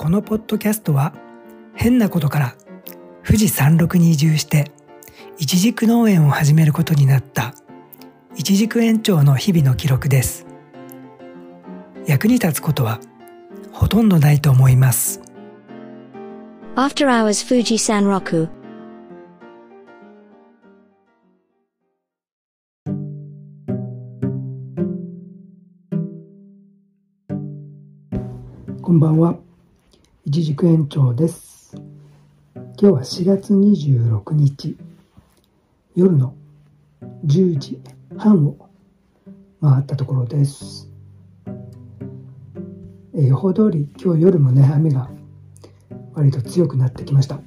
[0.00, 1.12] このポッドキャストは
[1.74, 2.54] 変なことから
[3.22, 4.70] 富士山麓に移住して
[5.36, 7.54] いちじく農園を始めることになった
[8.34, 10.46] いちじく園長の日々の記録です。
[12.06, 12.98] 役に立つことは
[13.72, 15.20] ほとんどないと思います。
[16.76, 18.48] After Hours Fuji Sanroku
[28.80, 29.49] こんばんは。
[30.26, 31.74] 一軸園長です。
[32.54, 34.76] 今日は4月26日、
[35.96, 36.34] 夜の
[37.24, 37.80] 10時
[38.18, 38.68] 半を
[39.62, 40.90] 回ったところです。
[43.14, 45.08] え予報通り今日夜もね、雨が
[46.12, 47.40] 割と強くなってきました。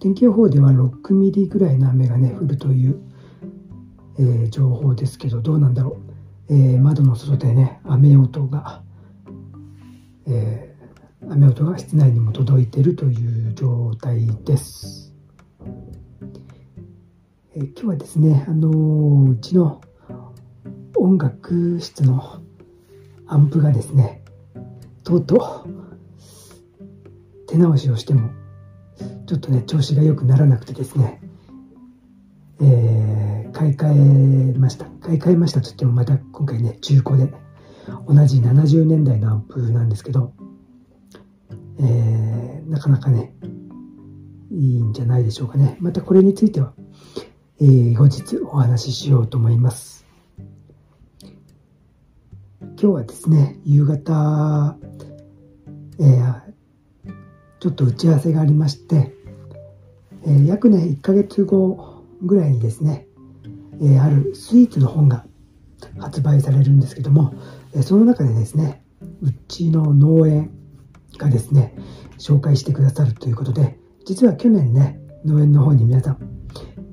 [0.00, 3.00] 天気予報では6ミリぐらいの雨がね、降るという、
[4.18, 5.98] えー、情報ですけど、どうなんだろ
[6.48, 6.52] う。
[6.52, 8.82] えー、窓の外でね、雨音が、
[10.26, 10.77] えー
[11.26, 15.12] 雨音が室内にも届いているという状態です。
[17.54, 19.80] え今日はですね、あのうちの
[20.96, 22.40] 音楽室の
[23.26, 24.22] アンプがですね、
[25.02, 28.30] とうとう手直しをしても、
[29.26, 31.20] ちょっとね、調子が良くならなくてですね、
[32.60, 34.86] えー、買い替えました。
[35.00, 37.32] 買い替えましたと言ってもまた今回ね、中古で、
[38.06, 40.32] 同じ70年代のアンプなんですけど、
[41.80, 43.34] えー、なかなかね、
[44.50, 45.76] いいんじゃないでしょうかね。
[45.80, 46.72] またこれについては、
[47.60, 50.06] えー、後日お話ししようと思います。
[52.60, 54.76] 今日はですね、夕方、
[56.00, 56.42] えー、
[57.60, 59.14] ちょっと打ち合わせがありまして、
[60.26, 63.06] えー、約ね、1ヶ月後ぐらいにですね、
[63.80, 65.24] えー、あるスイーツの本が
[65.98, 67.34] 発売されるんですけども、
[67.74, 68.82] えその中でですね、
[69.22, 70.57] うちの農園
[71.16, 71.74] がですね、
[72.18, 76.18] 紹介してくださるということで、実は去年ね、農園の方に皆さん、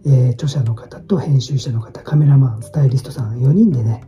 [0.05, 4.03] えー、著者の方と編集者の方、カメラマン、スタイリストさん4人でね、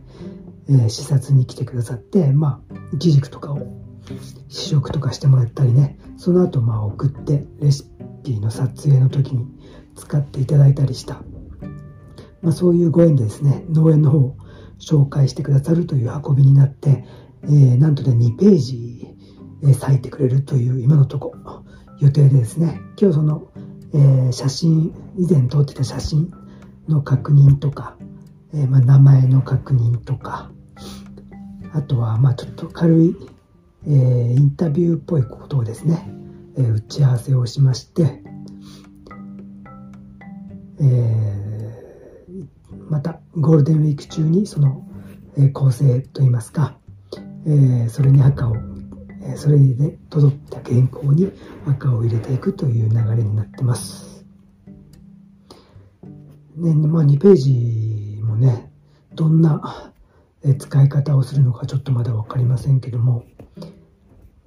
[0.68, 3.66] えー、視察に来てくださって、まあ、イチジクとかを
[4.48, 7.84] 試食とかしてもらったりね、その後まあ送ってレシ
[8.24, 9.46] ピの撮影の時に
[9.96, 11.22] 使っていただいたりした、
[12.42, 14.36] まあ、そういうご縁でですね、農園の方を
[14.78, 17.04] 紹介してくださるという運びになって、
[17.44, 19.17] えー、なんとね、2ページ
[19.64, 21.34] え咲いてくれるという今のとこ
[22.00, 23.48] 予定でですね、今日その、
[23.92, 26.32] え、写真、以前撮ってた写真
[26.86, 27.96] の確認とか、
[28.54, 30.52] え、ま、名前の確認とか、
[31.72, 33.16] あとはまちょっと軽い、
[33.86, 36.08] え、インタビューっぽいことをですね、
[36.56, 38.22] え打ち合わせをしまして、
[40.80, 41.74] え
[42.88, 44.84] またゴールデンウィーク中にその、
[45.52, 46.78] 構成といいますか、
[47.44, 48.54] えそれに赤を
[49.36, 51.30] それで届いた原稿に
[51.66, 54.24] 赤を入れていくという流れになってます。
[56.56, 58.72] ね、まあ2ページもね、
[59.14, 59.92] どんな
[60.58, 63.24] 使い方をするのかちょっとまだ分かりませんけども、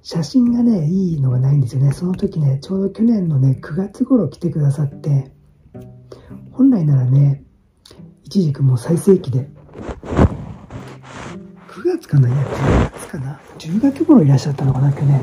[0.02, 1.92] 写真がね、いいのがないんですよね。
[1.92, 5.32] その時ね、ちょうど去年のね、9月頃来てくださって、
[6.50, 7.44] 本来ならね、
[8.24, 9.48] 一時期もう最盛期で、
[11.68, 13.38] 9月かな、や、10月かな。
[13.58, 15.20] 10月頃いらっしゃったのかな、去年。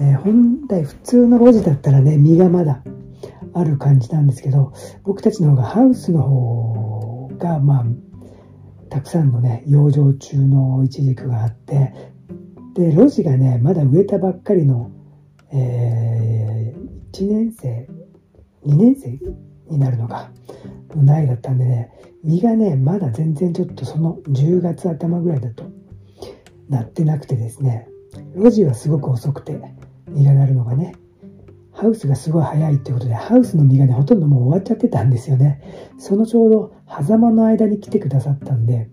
[0.00, 2.82] えー、本来普通の路地だったらね、実がまだ
[3.52, 4.72] ある感じなんですけど、
[5.04, 7.84] 僕たちの方がハウスの方が、まあ、
[8.90, 11.94] たくさんのね、養生中のイチジクがあって、
[12.74, 14.90] で、路地がね、まだ植えたばっかりの、
[15.52, 17.88] えー、1年生、
[18.66, 19.20] 2年生
[19.70, 20.30] になるのか、
[20.96, 21.92] の苗だったんでね、
[22.24, 25.64] 実がね、まだ全然ちょっとその10月頭ぐらいだと
[26.68, 27.88] なってなくてですね、
[28.36, 29.60] 路地はすごく遅くて、
[30.08, 30.94] 実がなるのがね、
[31.72, 35.60] ハウスがすごい早いってことで、ハウスの実がね、ほとんどもう終わっちゃってたんですよね。
[35.98, 38.88] そのちょうど狭間の間に来てくださったんで、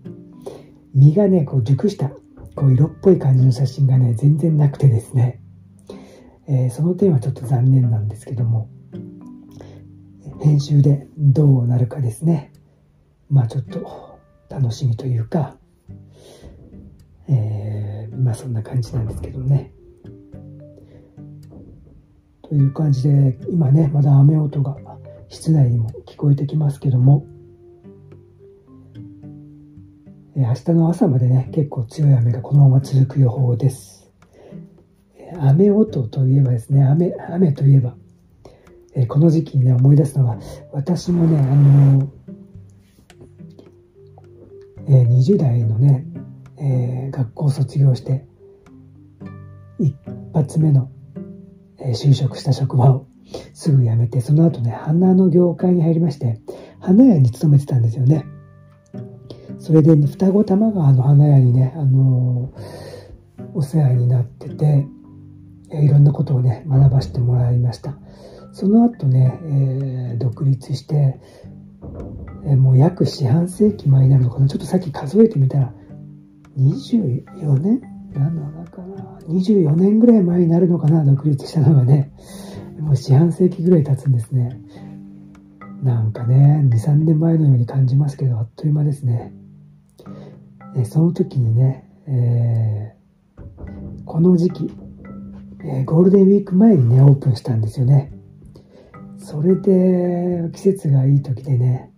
[0.94, 2.10] 実がね、こう熟した、
[2.56, 5.40] こう色っぽい感じの写真がね、全然なくてですね、
[6.48, 8.68] えー、その点はちょっと残念なんですけども、
[10.40, 12.52] 編集でどうなるかですね。
[13.30, 14.18] まあちょっと
[14.50, 15.56] 楽しみというか、
[17.28, 17.32] え、
[18.16, 19.72] まあそんな感じなんですけどね。
[22.42, 24.76] という感じで、今ね、まだ雨音が
[25.28, 27.26] 室内にも聞こえてきますけども、
[30.36, 34.12] えー、明日の朝までね、結構強い雨がこのまま続く予報です。
[35.40, 37.96] 雨音といえばですね、雨、雨といえば、
[38.94, 40.38] え、この時期にね、思い出すのが、
[40.72, 42.12] 私もね、あの
[44.86, 46.04] えー、20代のね、
[46.62, 48.24] えー、学校を卒業して、
[49.78, 49.96] 一
[50.32, 50.90] 発目の、
[51.80, 53.06] え就職した職場を
[53.52, 56.40] すぐ辞めて、その後ね、花の業界に入りまして、
[56.78, 58.24] 花屋に勤めてたんですよね。
[59.58, 64.86] それで、ね、双子玉川の花屋にね、あのー、お世話になってて、
[65.72, 67.96] いろんなことをね、学ばせてもらいました。
[68.52, 71.18] その後ね、えー、独立して、
[72.44, 74.46] え、もう約四半世紀前になるのかな。
[74.46, 75.74] ちょっとさっき数えてみたら、
[76.56, 77.80] 24年？
[78.14, 81.04] 何なのかな ?24 年ぐらい前になるのかな？
[81.04, 82.12] 独立したのがね。
[82.78, 84.60] もう四半世紀ぐらい経つんですね。
[85.82, 89.32] なんかね、2、3年前のように感じますけど、あっという間ですね。
[90.76, 94.70] えその時にね、えー、この時期、
[95.64, 98.12] えー、ゴールデンウィーク前にね、オープンしたんですよね。
[99.18, 101.92] それで、季節がいい時でね、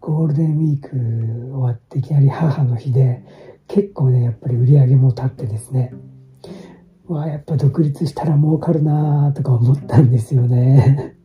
[0.00, 3.24] ゴールデンウィーク終わっていきなり母の日で、
[3.68, 5.92] 結構ね、やっぱり売り上げも立ってですね、
[7.06, 11.16] わあやっぱ独立したら儲かるなとか思ったんですよね。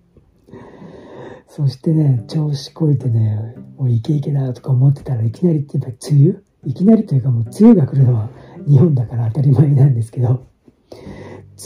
[1.47, 6.43] そしてね、調子こいてね、もうイケイケだとか思ってたらいきなりってやっぱ梅雨？
[6.63, 8.29] いきなりというかもう梅雨が来るのは
[8.67, 10.45] 日本だから当たり前なんですけど、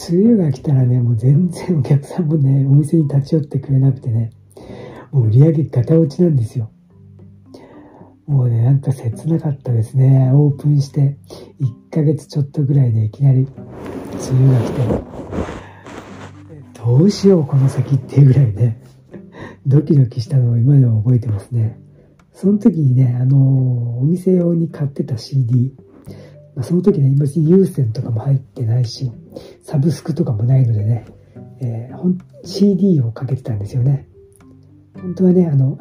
[0.09, 4.31] 梅雨が来たらね、もう全然お客さんもね、お店に立ち寄ってくれなくてね、
[5.11, 6.69] もう売り上げガタ落ちなんですよ。
[8.27, 10.31] もうね、なんか切なかったですね。
[10.33, 11.17] オープンして
[11.61, 13.49] 1ヶ月ちょっとぐらいでいきなり梅
[14.31, 14.81] 雨が来て、
[16.73, 18.81] どうしようこの先っていうぐらいね、
[19.67, 21.79] ドキドキしたのを今でも覚えてますね。
[22.33, 25.73] その時にね、あの、お店用に買ってた CD、
[26.55, 29.11] まあ、その時ね、今有線とかも入ってないし、
[29.61, 31.05] サブスクとかもないのでね、
[31.61, 34.07] えー、CD をかけてたんですよね。
[34.95, 35.77] 本当はね、あの、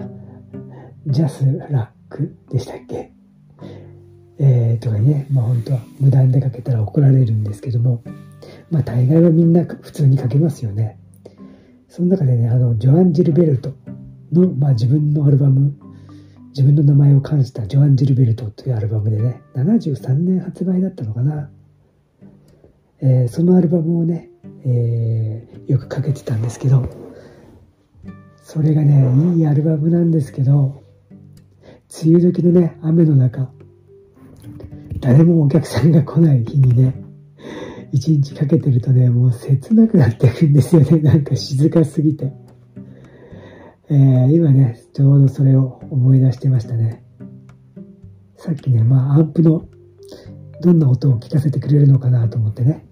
[1.07, 3.11] ジャスラクでしたっけ？
[4.39, 8.03] えー、とかね、まあ本当は無断でかけたら怒られるんですけども、
[8.71, 10.99] まあ大概はみんな普通にかけますよね。
[11.89, 13.73] その中でね、あの、ジョアン・ジルベルト
[14.33, 15.75] の、まあ自分のアルバム、
[16.49, 21.51] 自分の名前を冠したジョアン・ジルベルトというアルバムでね、73年発売だったのかな。
[23.01, 24.31] えー、そのアルバムをね、
[24.65, 26.89] えー、よくかけてたんですけど、
[28.43, 30.84] それがね、いいアルバムなんですけど、
[32.03, 33.53] 梅雨時のね、雨の中、
[34.99, 37.05] 誰もお客さんが来ない日にね、
[37.93, 40.99] 一日かけてるとね、もう切なくなっていくんですよね。
[41.05, 42.33] なんか静かすぎて。
[43.89, 47.05] えー、今ね、ちょうどそれを思い出してましたね。
[48.37, 49.69] さっきね、まあ、アンプの
[50.63, 52.85] どんな音を聞かせてくれるのかなと思ってね、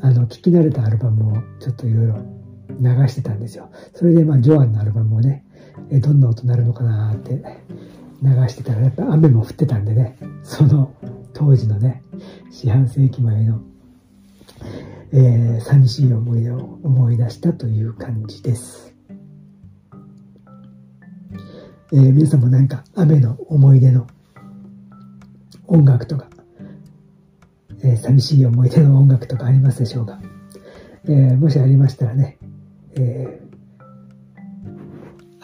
[0.00, 2.18] あの、聞き慣れたアルバムをちょっといろいろ
[2.80, 3.68] 流してたんですよ。
[3.94, 5.44] それで、まあ、ジョアンのアルバムをね、
[5.90, 7.42] えどんな音になるのかなって
[8.24, 10.94] 流してたら、やっぱ雨も降ってたんでね、その
[11.34, 12.02] 当時のね、
[12.50, 13.60] 四半世紀前の、
[15.12, 18.94] えー、寂しい思い出を思い出したという感じです。
[21.92, 24.06] えー、皆さんもなんか雨の思い出の
[25.66, 26.28] 音楽とか、
[27.82, 30.18] えー、寂しい思い出の音楽とかありますでしょうか、
[31.04, 32.38] えー、もしありましたらね、
[32.96, 33.43] え、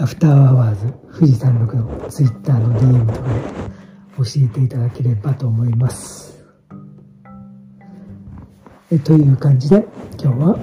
[0.00, 3.40] アフターアワーズ富士山麓のツイッターの DM とかで
[4.16, 6.42] 教えていただければと思います。
[8.90, 9.86] えという感じで
[10.18, 10.58] 今日は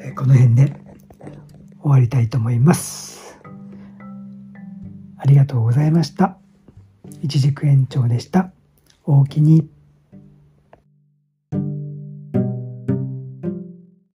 [0.00, 0.72] えこの辺で
[1.80, 3.38] 終わりたいと思います。
[5.16, 6.38] ありがとうございました。
[7.22, 8.50] いちじく園長でした。
[9.04, 9.75] おおきに。